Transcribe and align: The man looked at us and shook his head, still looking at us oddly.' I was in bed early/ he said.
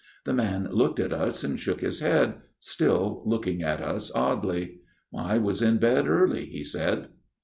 The 0.25 0.33
man 0.33 0.67
looked 0.71 0.99
at 0.99 1.13
us 1.13 1.43
and 1.43 1.59
shook 1.59 1.81
his 1.81 1.99
head, 1.99 2.37
still 2.59 3.21
looking 3.23 3.61
at 3.61 3.83
us 3.83 4.11
oddly.' 4.15 4.79
I 5.15 5.37
was 5.37 5.61
in 5.61 5.77
bed 5.77 6.07
early/ 6.07 6.47
he 6.47 6.63
said. 6.63 7.09